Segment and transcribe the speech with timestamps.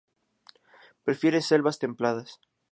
[1.05, 2.39] Prefiere selvas templadas.